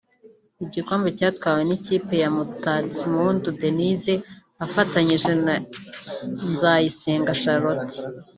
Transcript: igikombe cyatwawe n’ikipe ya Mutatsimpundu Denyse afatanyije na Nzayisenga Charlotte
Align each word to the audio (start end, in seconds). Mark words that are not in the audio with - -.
igikombe 0.65 1.07
cyatwawe 1.17 1.61
n’ikipe 1.67 2.13
ya 2.23 2.29
Mutatsimpundu 2.35 3.47
Denyse 3.61 4.13
afatanyije 4.65 5.31
na 5.45 5.55
Nzayisenga 6.51 7.39
Charlotte 7.41 7.97